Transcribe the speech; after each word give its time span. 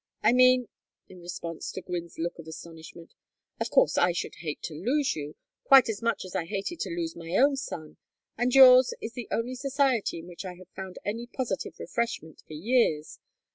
I 0.23 0.33
mean" 0.33 0.67
in 1.09 1.19
response 1.21 1.71
to 1.73 1.81
Gwynne's 1.83 2.17
look 2.17 2.39
of 2.39 2.47
astonishment, 2.47 3.13
"of 3.59 3.69
course 3.69 3.99
I 3.99 4.13
should 4.13 4.33
hate 4.39 4.63
to 4.63 4.73
lose 4.73 5.15
you 5.15 5.35
quite 5.63 5.89
as 5.89 6.01
much 6.01 6.25
as 6.25 6.35
I 6.35 6.45
hated 6.45 6.79
to 6.79 6.89
lose 6.89 7.15
my 7.15 7.35
own 7.37 7.55
son, 7.55 7.97
and 8.35 8.51
yours 8.55 8.95
is 8.99 9.13
the 9.13 9.27
only 9.29 9.53
society 9.53 10.17
in 10.17 10.27
which 10.27 10.43
I 10.43 10.55
have 10.55 10.69
found 10.69 10.97
any 11.05 11.27
positive 11.27 11.75
refreshment 11.79 12.41
for 12.47 12.53
years. 12.53 13.19